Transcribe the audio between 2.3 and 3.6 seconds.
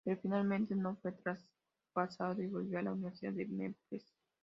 y volvió a la Universidad de